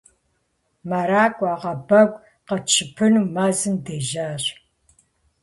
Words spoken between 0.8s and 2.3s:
Мэракӏуэ, ӏэгъэбэгу